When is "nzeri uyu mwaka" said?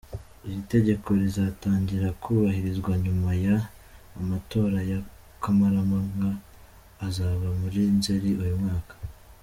7.97-8.93